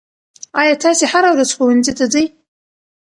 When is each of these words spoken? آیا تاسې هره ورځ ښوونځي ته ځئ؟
آیا 0.61 0.75
تاسې 0.83 1.03
هره 1.13 1.29
ورځ 1.33 1.49
ښوونځي 1.55 1.93
ته 1.99 2.05
ځئ؟ 2.13 2.25